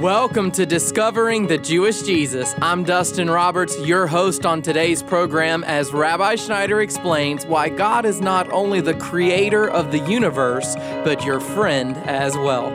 [0.00, 2.54] Welcome to Discovering the Jewish Jesus.
[2.62, 8.20] I'm Dustin Roberts, your host on today's program, as Rabbi Schneider explains why God is
[8.20, 12.68] not only the creator of the universe, but your friend as well.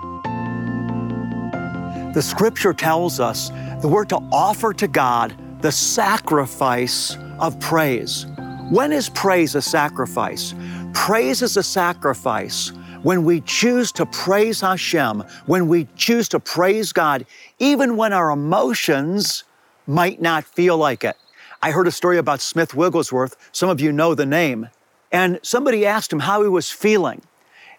[2.13, 8.27] The scripture tells us that we're to offer to God the sacrifice of praise.
[8.69, 10.53] When is praise a sacrifice?
[10.93, 12.73] Praise is a sacrifice
[13.05, 17.27] when we choose to praise Hashem, when we choose to praise God,
[17.61, 19.45] even when our emotions
[19.87, 21.17] might not feel like it.
[21.63, 23.37] I heard a story about Smith Wigglesworth.
[23.53, 24.69] Some of you know the name.
[25.13, 27.23] And somebody asked him how he was feeling.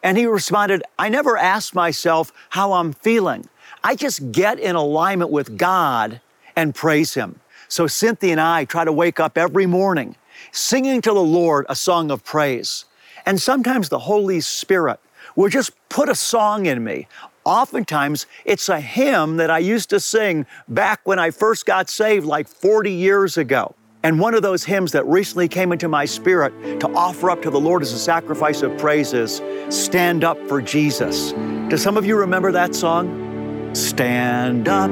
[0.03, 3.49] And he responded, I never ask myself how I'm feeling.
[3.83, 6.21] I just get in alignment with God
[6.55, 7.39] and praise Him.
[7.67, 10.15] So Cynthia and I try to wake up every morning
[10.51, 12.85] singing to the Lord a song of praise.
[13.25, 14.99] And sometimes the Holy Spirit
[15.35, 17.07] will just put a song in me.
[17.43, 22.25] Oftentimes, it's a hymn that I used to sing back when I first got saved,
[22.25, 23.75] like 40 years ago.
[24.03, 27.49] And one of those hymns that recently came into my spirit to offer up to
[27.49, 31.33] the Lord as a sacrifice of praise is Stand Up for Jesus.
[31.69, 33.30] Do some of you remember that song?
[33.73, 34.91] Stand up,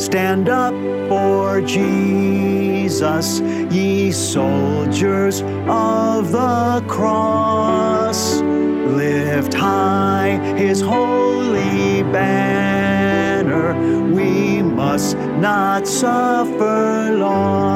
[0.00, 0.74] stand up
[1.08, 8.40] for Jesus, ye soldiers of the cross.
[8.40, 13.74] Lift high his holy banner,
[14.12, 17.67] we must not suffer loss.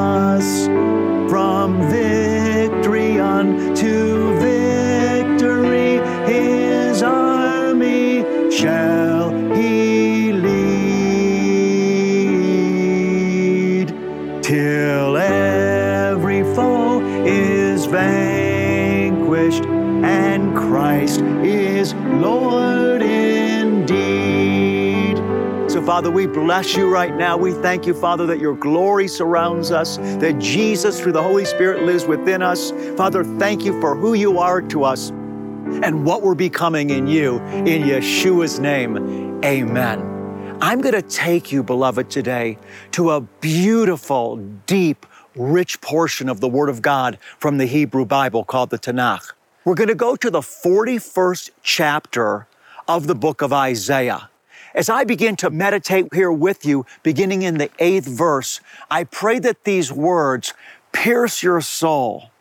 [25.93, 27.37] Father, we bless you right now.
[27.37, 31.83] We thank you, Father, that your glory surrounds us, that Jesus, through the Holy Spirit,
[31.83, 32.71] lives within us.
[32.97, 37.37] Father, thank you for who you are to us and what we're becoming in you.
[37.43, 40.57] In Yeshua's name, amen.
[40.63, 42.57] I'm going to take you, beloved, today
[42.93, 45.05] to a beautiful, deep,
[45.35, 49.33] rich portion of the Word of God from the Hebrew Bible called the Tanakh.
[49.63, 52.47] We're going to go to the 41st chapter
[52.87, 54.31] of the book of Isaiah.
[54.73, 59.39] As I begin to meditate here with you, beginning in the eighth verse, I pray
[59.39, 60.53] that these words
[60.91, 62.31] pierce your soul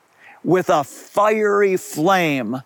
[0.42, 2.62] with a fiery flame,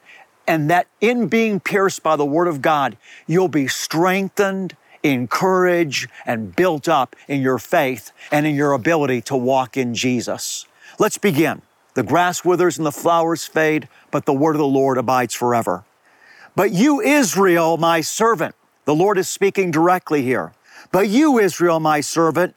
[0.46, 2.96] and that in being pierced by the Word of God,
[3.26, 9.36] you'll be strengthened encouraged and built up in your faith and in your ability to
[9.36, 10.66] walk in Jesus.
[10.98, 11.62] Let's begin.
[11.94, 15.84] The grass withers and the flowers fade, but the word of the Lord abides forever.
[16.54, 18.54] But you, Israel, my servant,
[18.86, 20.52] the Lord is speaking directly here.
[20.90, 22.54] But you, Israel, my servant,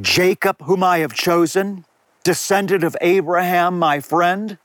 [0.00, 1.84] Jacob, whom I have chosen,
[2.22, 4.58] descendant of Abraham, my friend.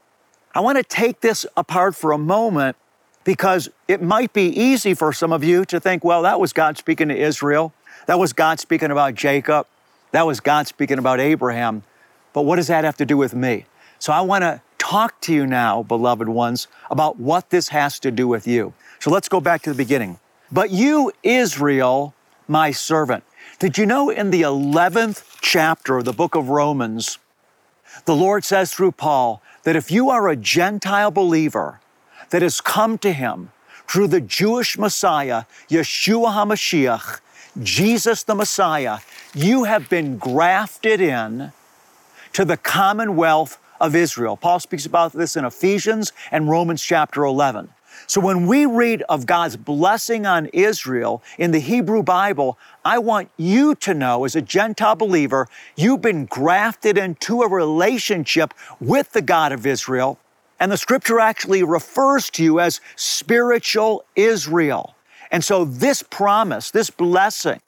[0.54, 2.76] I want to take this apart for a moment
[3.24, 6.78] because it might be easy for some of you to think, well, that was God
[6.78, 7.74] speaking to Israel.
[8.06, 9.68] That was God speaking about Jacob.
[10.12, 11.84] That was God speaking about Abraham.
[12.34, 13.66] But what does that have to do with me?
[14.00, 18.12] So I want to talk to you now, beloved ones, about what this has to
[18.12, 18.74] do with you.
[19.00, 20.20] So let's go back to the beginning.
[20.52, 22.14] But you, Israel,
[22.48, 23.24] my servant.
[23.60, 27.18] Did you know in the 11th chapter of the book of Romans,
[28.06, 31.82] the Lord says through Paul that if you are a Gentile believer,
[32.30, 33.52] that has come to him
[33.88, 37.20] through the Jewish Messiah, Yeshua HaMashiach,
[37.64, 39.00] Jesus the Messiah,
[39.34, 41.52] you have been grafted in
[42.34, 44.38] to the commonwealth of Israel.
[44.38, 47.70] Paul speaks about this in Ephesians and Romans chapter 11.
[48.06, 53.30] So when we read of God's blessing on Israel in the Hebrew Bible, I want
[53.38, 59.22] you to know as a Gentile believer, you've been grafted into a relationship with the
[59.22, 60.20] God of Israel
[60.60, 64.96] and the scripture actually refers to you as spiritual Israel.
[65.30, 67.62] And so, this promise, this blessing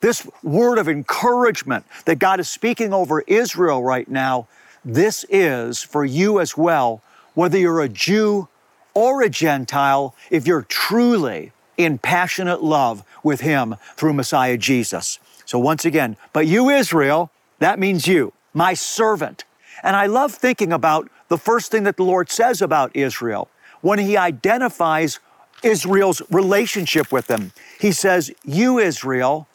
[0.00, 4.46] this word of encouragement that God is speaking over Israel right now,
[4.84, 7.02] this is for you as well,
[7.34, 8.48] whether you're a Jew
[8.96, 15.18] or a Gentile, if you're truly in passionate love with Him through Messiah Jesus.
[15.44, 19.44] So, once again, but you, Israel, that means you, my servant.
[19.82, 23.50] And I love thinking about the first thing that the Lord says about Israel
[23.82, 25.20] when He identifies
[25.62, 27.52] Israel's relationship with Him.
[27.78, 29.46] He says, You, Israel,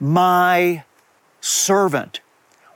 [0.00, 0.82] my
[1.40, 2.20] servant.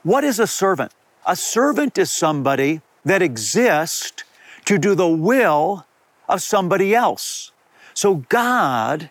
[0.03, 0.93] What is a servant?
[1.27, 4.23] A servant is somebody that exists
[4.63, 5.85] to do the will
[6.33, 7.51] of somebody else.
[7.93, 9.09] So God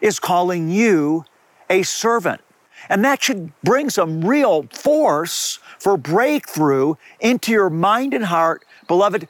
[0.00, 1.24] is calling you
[1.68, 2.40] a servant.
[2.88, 9.28] And that should bring some real force for breakthrough into your mind and heart, beloved,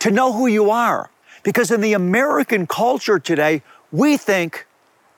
[0.00, 1.10] to know who you are.
[1.42, 3.62] Because in the American culture today,
[3.92, 4.66] we think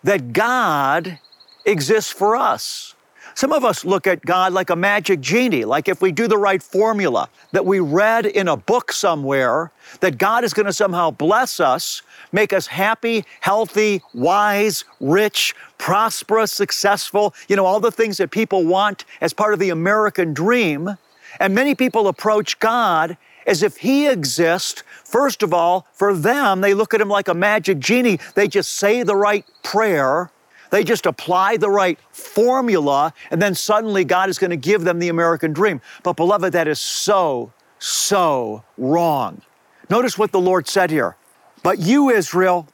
[0.04, 1.18] that God
[1.64, 2.93] exists for us.
[3.34, 6.38] Some of us look at God like a magic genie, like if we do the
[6.38, 11.10] right formula that we read in a book somewhere, that God is going to somehow
[11.10, 18.18] bless us, make us happy, healthy, wise, rich, prosperous, successful, you know, all the things
[18.18, 20.96] that people want as part of the American dream.
[21.40, 23.16] And many people approach God
[23.48, 24.84] as if He exists.
[25.02, 28.20] First of all, for them, they look at Him like a magic genie.
[28.36, 30.30] They just say the right prayer
[30.74, 34.98] they just apply the right formula, and then suddenly God is going to give them
[34.98, 35.80] the American dream.
[36.02, 39.42] But, beloved, that is so, so wrong.
[39.88, 41.14] Notice what the Lord said here.
[41.62, 42.66] But you, Israel,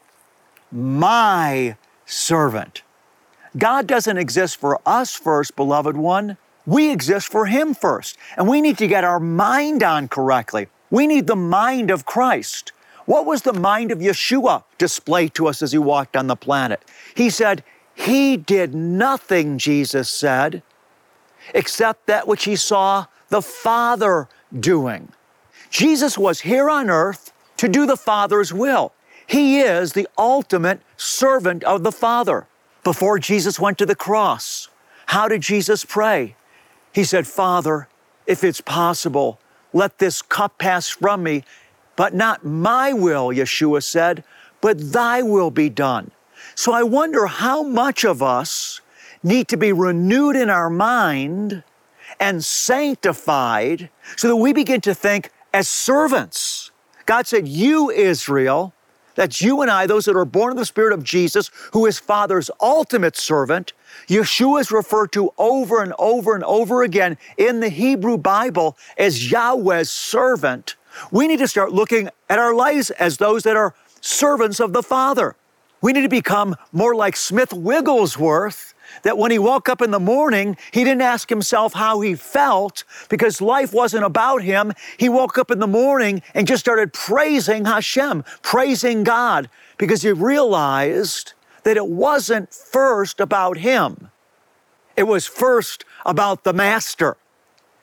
[0.72, 1.76] my
[2.06, 2.84] servant.
[3.58, 6.38] God doesn't exist for us first, beloved one.
[6.64, 8.16] We exist for Him first.
[8.38, 10.68] And we need to get our mind on correctly.
[10.88, 12.72] We need the mind of Christ.
[13.04, 16.82] What was the mind of Yeshua displayed to us as He walked on the planet?
[17.14, 17.62] He said,
[18.00, 20.62] he did nothing, Jesus said,
[21.54, 24.26] except that which he saw the Father
[24.58, 25.12] doing.
[25.68, 28.94] Jesus was here on earth to do the Father's will.
[29.26, 32.46] He is the ultimate servant of the Father.
[32.84, 34.68] Before Jesus went to the cross,
[35.06, 36.36] how did Jesus pray?
[36.92, 37.86] He said, Father,
[38.26, 39.38] if it's possible,
[39.74, 41.44] let this cup pass from me,
[41.96, 44.24] but not my will, Yeshua said,
[44.62, 46.10] but thy will be done.
[46.60, 48.82] So I wonder how much of us
[49.22, 51.64] need to be renewed in our mind
[52.20, 56.70] and sanctified so that we begin to think as servants.
[57.06, 58.74] God said, You, Israel,
[59.14, 61.98] that's you and I, those that are born of the Spirit of Jesus, who is
[61.98, 63.72] Father's ultimate servant.
[64.06, 69.32] Yeshua is referred to over and over and over again in the Hebrew Bible as
[69.32, 70.76] Yahweh's servant.
[71.10, 74.82] We need to start looking at our lives as those that are servants of the
[74.82, 75.36] Father.
[75.80, 80.00] We need to become more like Smith Wigglesworth, that when he woke up in the
[80.00, 84.72] morning, he didn't ask himself how he felt because life wasn't about him.
[84.96, 89.48] He woke up in the morning and just started praising Hashem, praising God,
[89.78, 94.10] because he realized that it wasn't first about him.
[94.96, 97.16] It was first about the Master.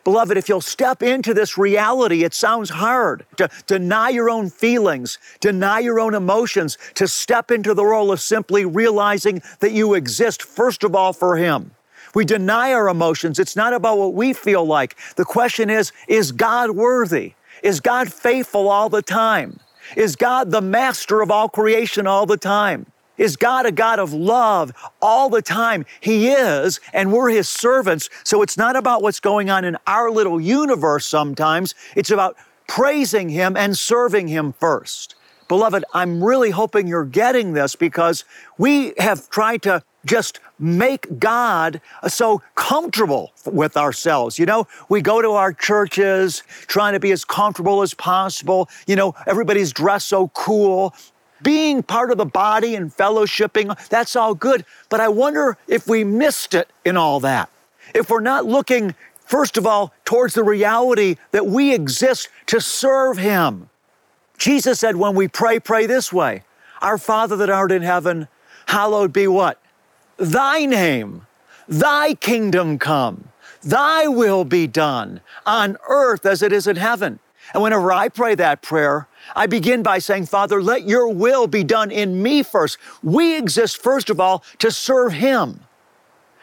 [0.08, 5.20] Beloved, if you'll step into this reality, it sounds hard to deny your own feelings,
[5.42, 10.42] deny your own emotions, to step into the role of simply realizing that you exist,
[10.44, 11.72] first of all, for Him.
[12.16, 13.38] We deny our emotions.
[13.38, 14.96] It's not about what we feel like.
[15.18, 17.34] The question is is God worthy?
[17.62, 19.60] Is God faithful all the time?
[19.98, 22.86] Is God the master of all creation all the time?
[23.18, 25.86] Is God a God of love all the time?
[26.00, 28.10] He is, and we're His servants.
[28.24, 31.76] So it's not about what's going on in our little universe sometimes.
[31.96, 35.16] It's about praising Him and serving Him first.
[35.48, 38.26] Beloved, I'm really hoping you're getting this because
[38.58, 44.40] we have tried to just make God so comfortable with ourselves.
[44.40, 48.70] You know, we go to our churches trying to be as comfortable as possible.
[48.88, 50.96] You know, everybody's dressed so cool
[51.42, 54.66] being part of the body and fellowshipping, that's all good.
[54.90, 57.50] But I wonder if we missed it in all that.
[57.94, 63.18] If we're not looking, first of all, towards the reality that we exist to serve
[63.18, 63.70] Him.
[64.38, 66.44] Jesus said, when we pray, pray this way
[66.82, 68.28] Our Father that art in heaven,
[68.68, 69.60] hallowed be what?
[70.18, 71.26] Thy name,
[71.68, 73.30] thy kingdom come,
[73.62, 77.20] thy will be done on earth as it is in heaven.
[77.54, 81.64] And whenever I pray that prayer, I begin by saying, Father, let your will be
[81.64, 82.78] done in me first.
[83.04, 85.62] We exist, first of all, to serve Him,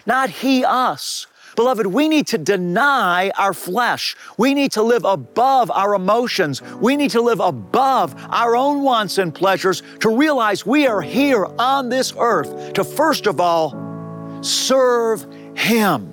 [0.06, 1.26] not He us.
[1.56, 4.16] Beloved, we need to deny our flesh.
[4.36, 6.60] We need to live above our emotions.
[6.62, 11.46] We need to live above our own wants and pleasures to realize we are here
[11.58, 16.12] on this earth to, first of all, serve Him.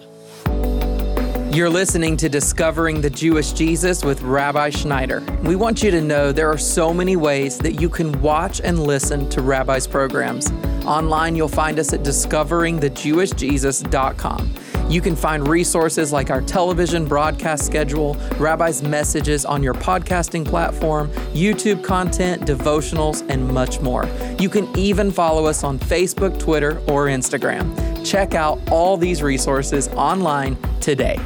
[1.53, 5.21] You're listening to Discovering the Jewish Jesus with Rabbi Schneider.
[5.43, 8.81] We want you to know there are so many ways that you can watch and
[8.81, 10.49] listen to Rabbi's programs.
[10.85, 14.53] Online, you'll find us at discoveringthejewishjesus.com.
[14.89, 21.09] You can find resources like our television broadcast schedule, Rabbi's messages on your podcasting platform,
[21.33, 24.07] YouTube content, devotionals, and much more.
[24.39, 27.75] You can even follow us on Facebook, Twitter, or Instagram.
[28.09, 31.19] Check out all these resources online today.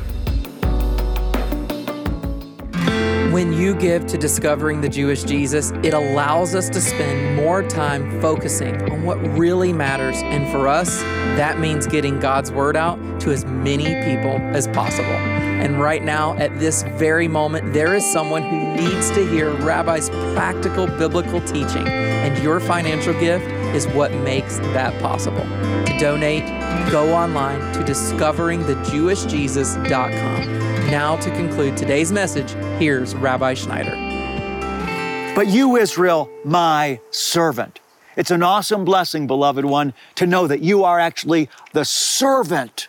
[3.55, 8.75] You give to discovering the Jewish Jesus, it allows us to spend more time focusing
[8.91, 10.17] on what really matters.
[10.23, 10.99] And for us,
[11.37, 15.07] that means getting God's word out to as many people as possible.
[15.07, 20.09] And right now, at this very moment, there is someone who needs to hear Rabbi's
[20.09, 23.45] practical biblical teaching, and your financial gift
[23.75, 25.45] is what makes that possible.
[25.85, 26.45] To donate,
[26.91, 30.64] go online to discoveringthejewishjesus.com.
[30.91, 33.95] Now, to conclude today's message, here's Rabbi Schneider.
[35.35, 37.79] But you, Israel, my servant.
[38.15, 42.87] It's an awesome blessing, beloved one, to know that you are actually the servant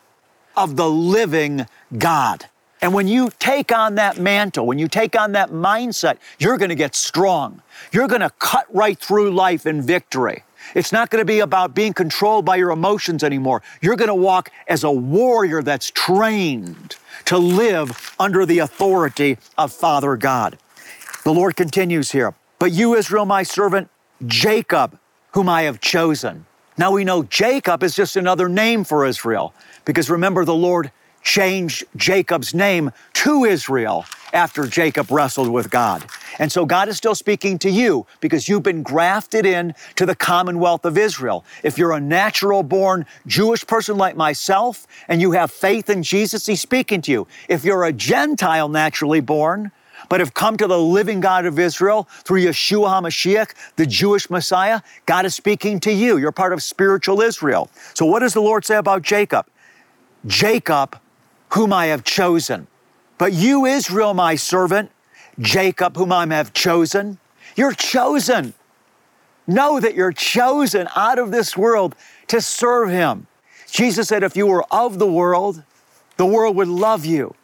[0.58, 2.44] of the living God.
[2.82, 6.68] And when you take on that mantle, when you take on that mindset, you're going
[6.68, 7.62] to get strong.
[7.92, 10.44] You're going to cut right through life in victory.
[10.74, 13.62] It's not going to be about being controlled by your emotions anymore.
[13.80, 19.72] You're going to walk as a warrior that's trained to live under the authority of
[19.72, 20.58] Father God.
[21.24, 23.88] The Lord continues here, but you, Israel, my servant,
[24.26, 24.98] Jacob,
[25.32, 26.46] whom I have chosen.
[26.78, 29.54] Now we know Jacob is just another name for Israel,
[29.84, 30.90] because remember, the Lord
[31.22, 36.04] changed Jacob's name to Israel after Jacob wrestled with God.
[36.38, 40.14] And so God is still speaking to you because you've been grafted in to the
[40.14, 41.44] commonwealth of Israel.
[41.62, 46.46] If you're a natural born Jewish person like myself and you have faith in Jesus,
[46.46, 47.26] He's speaking to you.
[47.48, 49.72] If you're a Gentile naturally born,
[50.08, 54.80] but have come to the living God of Israel through Yeshua HaMashiach, the Jewish Messiah,
[55.06, 56.18] God is speaking to you.
[56.18, 57.70] You're part of spiritual Israel.
[57.94, 59.46] So, what does the Lord say about Jacob?
[60.26, 60.98] Jacob,
[61.50, 62.66] whom I have chosen.
[63.18, 64.90] But you, Israel, my servant,
[65.38, 67.18] Jacob, whom I have chosen,
[67.56, 68.54] you're chosen.
[69.46, 71.94] Know that you're chosen out of this world
[72.28, 73.26] to serve Him.
[73.70, 75.62] Jesus said, if you were of the world,
[76.16, 77.34] the world would love you.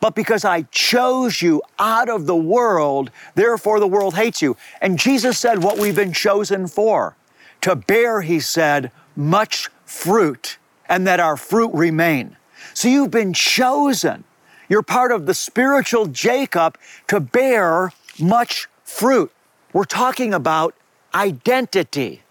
[0.00, 4.56] But because I chose you out of the world, therefore the world hates you.
[4.80, 7.16] And Jesus said what we've been chosen for
[7.62, 10.58] to bear, He said, much fruit,
[10.88, 12.36] and that our fruit remain.
[12.74, 14.22] So you've been chosen.
[14.68, 19.32] You're part of the spiritual Jacob to bear much fruit.
[19.72, 20.74] We're talking about
[21.14, 22.22] identity.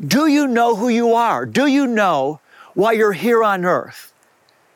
[0.00, 1.46] Do you know who you are?
[1.46, 2.40] Do you know
[2.74, 4.12] why you're here on earth?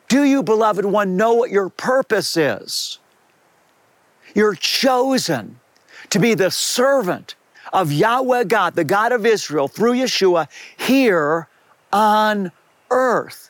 [0.07, 2.99] Do you, beloved one, know what your purpose is?
[4.33, 5.59] You're chosen
[6.09, 7.35] to be the servant
[7.73, 11.47] of Yahweh God, the God of Israel, through Yeshua here
[11.91, 12.51] on
[12.91, 13.49] earth.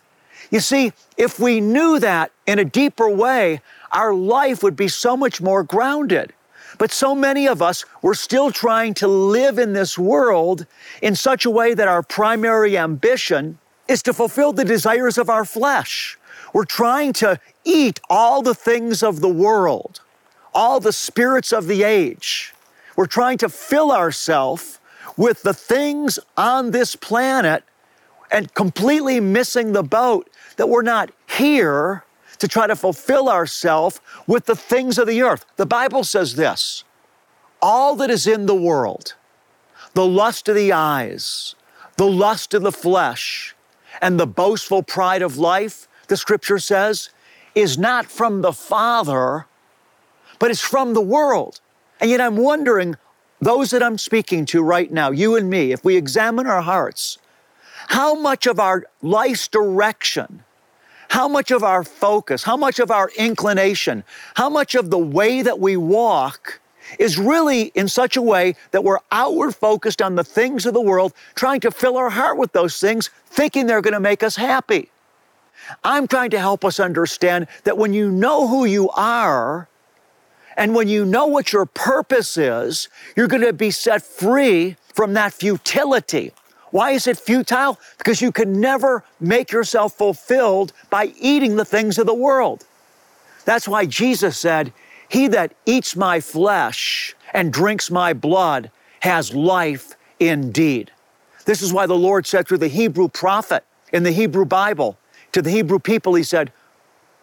[0.51, 3.61] You see, if we knew that in a deeper way,
[3.91, 6.33] our life would be so much more grounded.
[6.77, 10.65] But so many of us, we're still trying to live in this world
[11.01, 15.45] in such a way that our primary ambition is to fulfill the desires of our
[15.45, 16.17] flesh.
[16.53, 20.01] We're trying to eat all the things of the world,
[20.53, 22.53] all the spirits of the age.
[22.95, 24.79] We're trying to fill ourselves
[25.17, 27.63] with the things on this planet
[28.31, 32.04] and completely missing the boat that we're not here
[32.39, 35.45] to try to fulfill ourselves with the things of the earth.
[35.55, 36.83] The Bible says this
[37.61, 39.15] all that is in the world,
[39.93, 41.55] the lust of the eyes,
[41.97, 43.55] the lust of the flesh,
[44.01, 47.09] and the boastful pride of life, the scripture says,
[47.55, 49.47] is not from the Father,
[50.37, 51.61] but it's from the world.
[51.99, 52.97] And yet I'm wondering,
[53.39, 57.17] those that I'm speaking to right now, you and me, if we examine our hearts,
[57.87, 60.43] how much of our life's direction
[61.09, 64.03] how much of our focus, how much of our inclination,
[64.35, 66.59] how much of the way that we walk
[66.99, 70.81] is really in such a way that we're outward focused on the things of the
[70.81, 74.35] world, trying to fill our heart with those things, thinking they're going to make us
[74.35, 74.91] happy.
[75.83, 79.67] I'm trying to help us understand that when you know who you are,
[80.57, 85.13] and when you know what your purpose is, you're going to be set free from
[85.13, 86.31] that futility
[86.75, 87.79] why is it futile?
[87.97, 92.65] Because you can never make yourself fulfilled by eating the things of the world.
[93.45, 94.73] That's why Jesus said,
[95.07, 100.91] He that eats my flesh and drinks my blood has life indeed.
[101.45, 103.63] This is why the Lord said through the Hebrew prophet
[103.93, 104.97] in the Hebrew Bible,
[105.31, 106.51] to the Hebrew people, he said,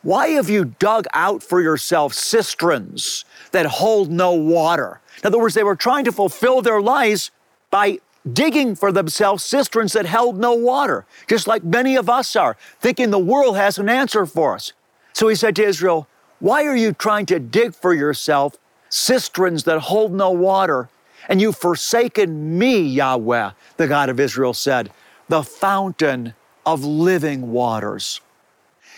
[0.01, 5.03] Why have you dug out for yourself cisterns that hold no water?
[5.23, 7.31] In other words, they were trying to fulfill their lies
[7.71, 7.99] by
[8.31, 13.11] digging for themselves cisterns that held no water, just like many of us are, thinking
[13.11, 14.73] the world has an answer for us.
[15.13, 18.57] So he said to Israel, Why are you trying to dig for yourself
[18.89, 20.89] cisterns that hold no water?
[21.29, 24.91] And you've forsaken me, Yahweh, the God of Israel said,
[25.29, 26.35] the fountain
[26.67, 28.21] of living waters.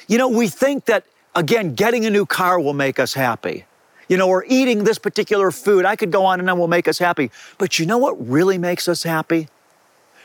[0.08, 1.04] You know, we think that,
[1.34, 3.66] again, getting a new car will make us happy.
[4.08, 6.88] You know, or eating this particular food, I could go on and on will make
[6.88, 7.30] us happy.
[7.58, 9.48] But you know what really makes us happy?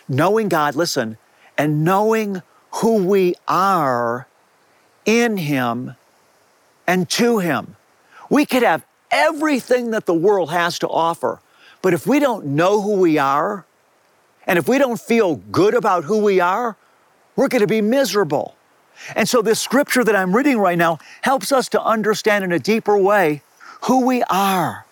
[0.07, 1.17] Knowing God, listen,
[1.57, 4.27] and knowing who we are
[5.05, 5.95] in Him
[6.87, 7.75] and to Him.
[8.29, 11.39] We could have everything that the world has to offer,
[11.81, 13.65] but if we don't know who we are,
[14.45, 16.75] and if we don't feel good about who we are,
[17.35, 18.55] we're going to be miserable.
[19.15, 22.59] And so, this scripture that I'm reading right now helps us to understand in a
[22.59, 23.43] deeper way
[23.81, 24.85] who we are.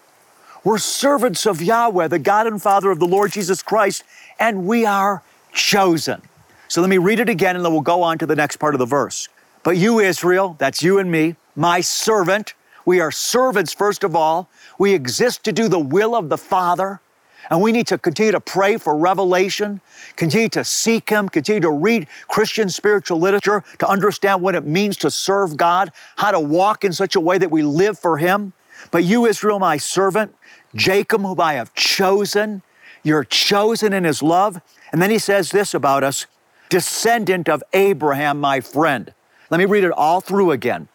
[0.64, 4.04] We're servants of Yahweh, the God and Father of the Lord Jesus Christ,
[4.40, 6.22] and we are chosen.
[6.68, 8.76] So let me read it again and then we'll go on to the next part
[8.76, 9.30] of the verse.
[9.64, 12.54] But you, Israel, that's you and me, my servant,
[12.86, 14.50] we are servants first of all.
[14.78, 17.02] We exist to do the will of the Father.
[17.50, 19.80] And we need to continue to pray for revelation,
[20.18, 24.98] continue to seek Him, continue to read Christian spiritual literature to understand what it means
[24.98, 28.52] to serve God, how to walk in such a way that we live for Him.
[28.92, 30.36] But you, Israel, my servant,
[30.76, 32.62] Jacob, whom I have chosen,
[33.04, 34.62] you're chosen in his love.
[34.92, 36.26] And then he says this about us
[36.70, 39.14] descendant of Abraham, my friend.
[39.50, 40.90] Let me read it all through again.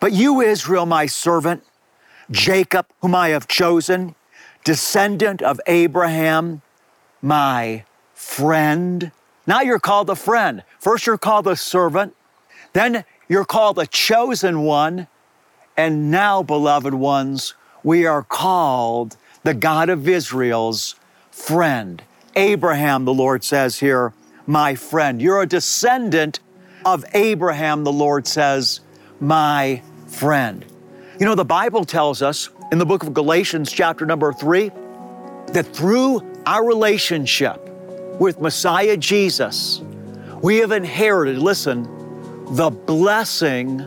[0.00, 1.64] But you, Israel, my servant,
[2.30, 4.14] Jacob, whom I have chosen,
[4.64, 6.62] descendant of Abraham,
[7.22, 9.12] my friend.
[9.46, 10.62] Now you're called a friend.
[10.78, 12.14] First, you're called a servant.
[12.72, 15.06] Then you're called a chosen one.
[15.76, 20.94] And now, beloved ones, we are called the God of Israel's
[21.30, 22.02] friend.
[22.36, 24.12] Abraham, the Lord says here,
[24.46, 25.20] my friend.
[25.20, 26.40] You're a descendant
[26.84, 28.80] of Abraham, the Lord says,
[29.20, 30.64] my friend.
[31.18, 34.70] You know, the Bible tells us in the book of Galatians, chapter number three,
[35.48, 37.60] that through our relationship
[38.18, 39.80] with Messiah Jesus,
[40.42, 41.84] we have inherited, listen,
[42.54, 43.80] the blessing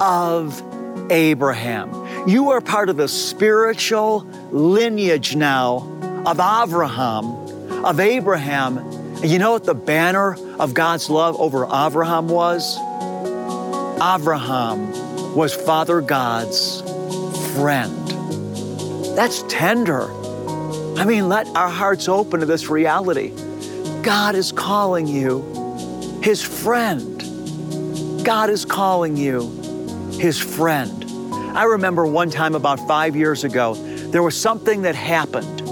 [0.00, 0.62] of
[1.10, 2.28] Abraham.
[2.28, 5.78] You are part of the spiritual lineage now
[6.26, 7.24] of Abraham,
[7.84, 8.78] of Abraham.
[8.78, 12.76] And you know what the banner of God's love over Abraham was?
[14.02, 16.80] Abraham was Father God's
[17.54, 18.08] friend.
[19.16, 20.10] That's tender.
[20.98, 23.32] I mean, let our hearts open to this reality.
[24.02, 27.18] God is calling you His friend.
[28.24, 29.59] God is calling you
[30.20, 31.06] His friend.
[31.56, 33.72] I remember one time about five years ago,
[34.10, 35.62] there was something that happened,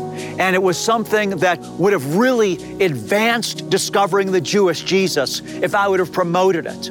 [0.41, 5.87] and it was something that would have really advanced discovering the Jewish Jesus if I
[5.87, 6.91] would have promoted it.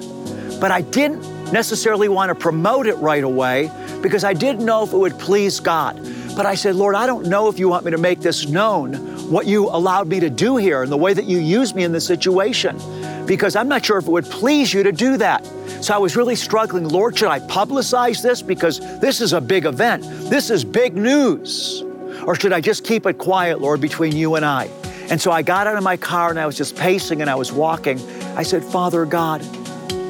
[0.62, 3.72] But I didn't necessarily want to promote it right away
[4.04, 5.96] because I didn't know if it would please God.
[6.36, 8.94] But I said, Lord, I don't know if you want me to make this known,
[9.32, 11.92] what you allowed me to do here and the way that you used me in
[11.92, 12.78] this situation,
[13.26, 15.44] because I'm not sure if it would please you to do that.
[15.82, 16.88] So I was really struggling.
[16.88, 18.42] Lord, should I publicize this?
[18.42, 20.04] Because this is a big event.
[20.30, 21.84] This is big news.
[22.26, 24.66] Or should I just keep it quiet, Lord, between you and I?
[25.10, 27.36] And so I got out of my car and I was just pacing and I
[27.36, 28.00] was walking.
[28.36, 29.42] I said, Father God,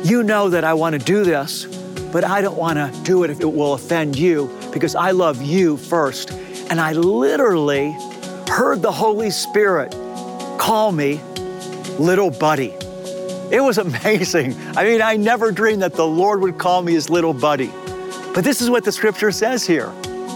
[0.03, 1.65] you know that I want to do this,
[2.11, 5.41] but I don't want to do it if it will offend you because I love
[5.41, 6.31] you first.
[6.69, 7.91] And I literally
[8.49, 9.91] heard the Holy Spirit
[10.57, 11.21] call me
[11.99, 12.73] little buddy.
[13.51, 14.55] It was amazing.
[14.75, 17.71] I mean, I never dreamed that the Lord would call me his little buddy.
[18.33, 19.91] But this is what the scripture says here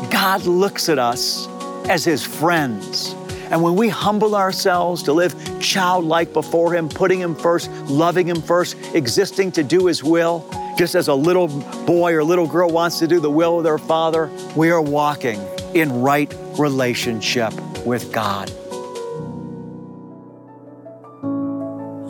[0.10, 1.48] God looks at us
[1.88, 3.14] as his friends.
[3.52, 8.42] And when we humble ourselves to live childlike before him, putting him first, loving him
[8.42, 11.48] first, existing to do his will, just as a little
[11.86, 15.40] boy or little girl wants to do the will of their father, we are walking
[15.74, 17.54] in right relationship
[17.86, 18.50] with God.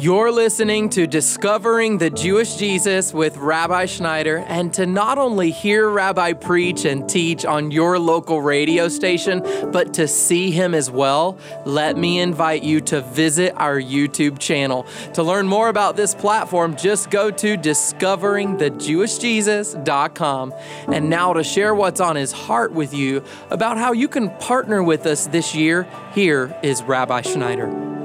[0.02, 5.88] You're listening to Discovering the Jewish Jesus with Rabbi Schneider, and to not only hear
[5.88, 11.38] Rabbi preach and teach on your local radio station, but to see him as well,
[11.68, 14.88] let me invite you to visit our YouTube channel.
[15.14, 20.54] To learn more about this platform, just go to discoveringthejewishjesus.com.
[20.88, 24.82] And now to share what's on his heart with you about how you can partner
[24.82, 28.01] with us this year, here is Rabbi Schneider.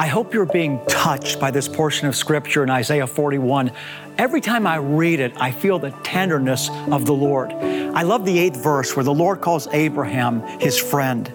[0.00, 3.70] I hope you're being touched by this portion of scripture in Isaiah 41.
[4.16, 7.52] Every time I read it, I feel the tenderness of the Lord.
[7.52, 11.30] I love the eighth verse where the Lord calls Abraham his friend.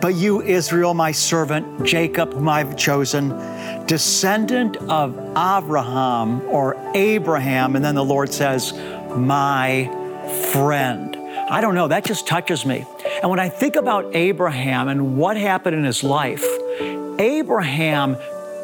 [0.00, 3.28] But you, Israel, my servant, Jacob, whom I've chosen,
[3.86, 8.72] descendant of Abraham or Abraham, and then the Lord says,
[9.16, 9.84] my
[10.50, 11.16] friend.
[11.16, 12.84] I don't know, that just touches me.
[13.22, 16.44] And when I think about Abraham and what happened in his life,
[17.18, 18.16] Abraham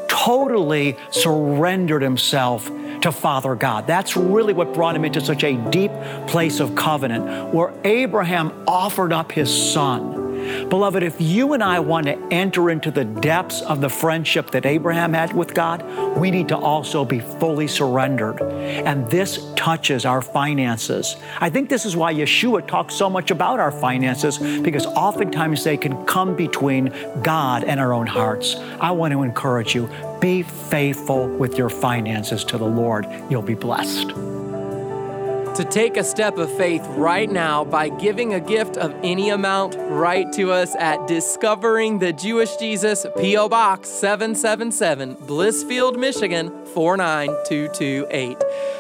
[0.08, 3.86] totally surrendered himself to Father God.
[3.86, 5.92] That's really what brought him into such a deep
[6.26, 10.23] place of covenant, where Abraham offered up his son
[10.68, 14.66] Beloved, if you and I want to enter into the depths of the friendship that
[14.66, 15.82] Abraham had with God,
[16.16, 18.40] we need to also be fully surrendered.
[18.42, 21.16] And this touches our finances.
[21.40, 25.76] I think this is why Yeshua talks so much about our finances, because oftentimes they
[25.76, 28.56] can come between God and our own hearts.
[28.80, 29.88] I want to encourage you
[30.20, 33.06] be faithful with your finances to the Lord.
[33.28, 34.33] You'll be blessed
[35.54, 39.76] to take a step of faith right now by giving a gift of any amount
[39.78, 43.48] right to us at Discovering the Jewish Jesus, P.O.
[43.48, 48.36] Box 777, Blissfield, Michigan 49228.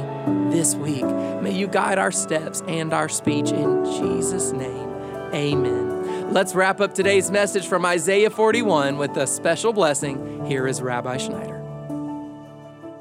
[0.51, 1.05] this week.
[1.43, 4.89] May you guide our steps and our speech in Jesus' name.
[5.33, 5.90] Amen.
[6.31, 10.47] Let's wrap up today's message from Isaiah 41 with a special blessing.
[10.47, 11.59] Here is Rabbi Schneider.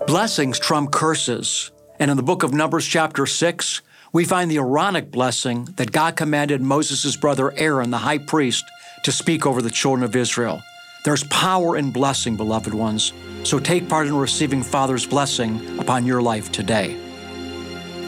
[0.08, 1.70] Blessings trump curses.
[2.00, 3.82] And in the book of Numbers, chapter 6,
[4.14, 8.66] we find the Aaronic blessing that God commanded Moses' brother Aaron, the high priest,
[9.04, 10.60] to speak over the children of Israel.
[11.06, 13.14] There's power in blessing, beloved ones.
[13.44, 17.09] So take part in receiving Father's blessing upon your life today.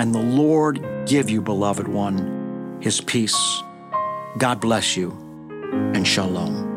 [0.00, 3.62] and the Lord give you, beloved one, his peace.
[4.38, 5.10] God bless you,
[5.94, 6.68] and shalom.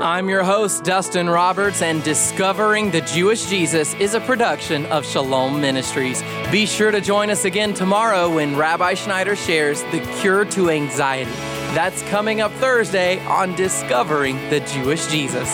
[0.00, 5.60] I'm your host, Dustin Roberts, and Discovering the Jewish Jesus is a production of Shalom
[5.60, 6.22] Ministries.
[6.52, 11.32] Be sure to join us again tomorrow when Rabbi Schneider shares the cure to anxiety.
[11.74, 15.50] That's coming up Thursday on Discovering the Jewish Jesus.